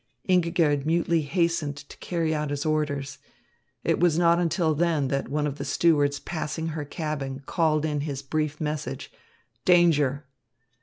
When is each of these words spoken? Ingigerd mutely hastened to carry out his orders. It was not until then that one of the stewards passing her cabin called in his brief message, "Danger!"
Ingigerd 0.27 0.83
mutely 0.83 1.21
hastened 1.21 1.75
to 1.77 1.95
carry 1.97 2.33
out 2.33 2.49
his 2.49 2.65
orders. 2.65 3.19
It 3.83 3.99
was 3.99 4.17
not 4.17 4.39
until 4.39 4.73
then 4.73 5.09
that 5.09 5.29
one 5.29 5.45
of 5.45 5.59
the 5.59 5.63
stewards 5.63 6.19
passing 6.19 6.69
her 6.69 6.85
cabin 6.85 7.41
called 7.45 7.85
in 7.85 8.01
his 8.01 8.23
brief 8.23 8.59
message, 8.59 9.11
"Danger!" 9.63 10.25